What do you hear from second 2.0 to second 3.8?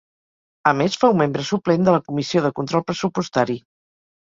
comissió de control pressupostari.